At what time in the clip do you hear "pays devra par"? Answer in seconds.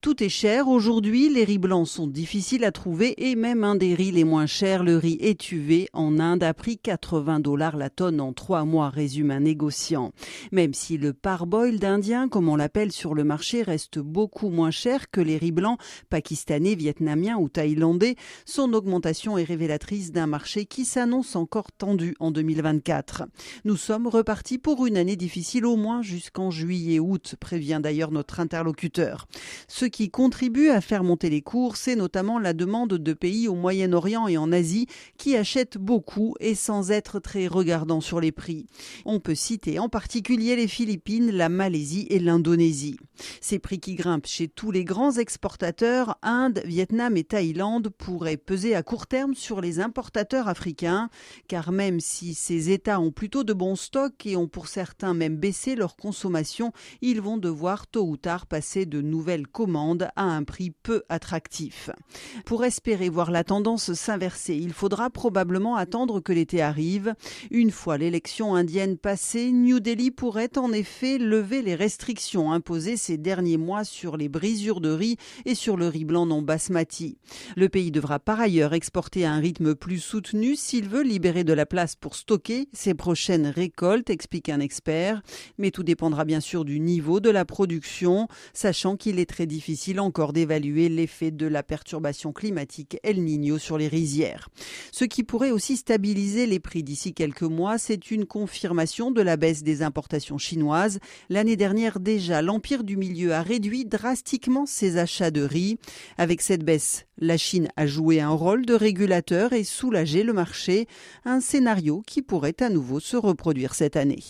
77.68-78.40